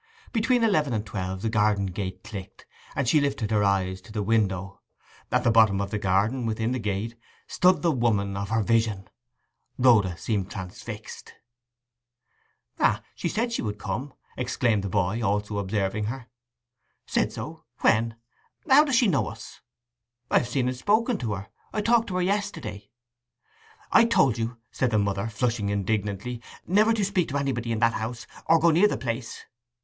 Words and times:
Between 0.33 0.63
eleven 0.63 0.93
and 0.93 1.05
twelve 1.05 1.43
the 1.43 1.49
garden 1.51 1.85
gate 1.85 2.23
clicked, 2.23 2.65
and 2.95 3.07
she 3.07 3.21
lifted 3.21 3.51
her 3.51 3.63
eyes 3.63 4.01
to 4.01 4.11
the 4.11 4.23
window. 4.23 4.81
At 5.31 5.43
the 5.43 5.51
bottom 5.51 5.79
of 5.79 5.91
the 5.91 5.99
garden, 5.99 6.47
within 6.47 6.71
the 6.71 6.79
gate, 6.79 7.13
stood 7.45 7.83
the 7.83 7.91
woman 7.91 8.35
of 8.35 8.49
her 8.49 8.63
vision. 8.63 9.07
Rhoda 9.77 10.17
seemed 10.17 10.49
transfixed. 10.49 11.35
'Ah, 12.79 13.03
she 13.13 13.29
said 13.29 13.51
she 13.53 13.61
would 13.61 13.77
come!' 13.77 14.15
exclaimed 14.37 14.81
the 14.83 14.89
boy, 14.89 15.21
also 15.21 15.59
observing 15.59 16.05
her. 16.05 16.25
'Said 17.05 17.31
so—when? 17.31 18.15
How 18.67 18.83
does 18.83 18.95
she 18.95 19.07
know 19.07 19.27
us?' 19.27 19.59
'I 20.31 20.37
have 20.39 20.47
seen 20.49 20.67
and 20.67 20.75
spoken 20.75 21.19
to 21.19 21.33
her. 21.33 21.49
I 21.73 21.81
talked 21.81 22.07
to 22.07 22.15
her 22.15 22.23
yesterday.' 22.23 22.89
'I 23.91 24.05
told 24.05 24.39
you,' 24.39 24.57
said 24.71 24.89
the 24.89 24.97
mother, 24.97 25.27
flushing 25.27 25.69
indignantly, 25.69 26.41
'never 26.65 26.91
to 26.91 27.05
speak 27.05 27.27
to 27.29 27.37
anybody 27.37 27.71
in 27.71 27.77
that 27.81 27.93
house, 27.93 28.25
or 28.47 28.57
go 28.57 28.71
near 28.71 28.87
the 28.87 28.97
place. 28.97 29.45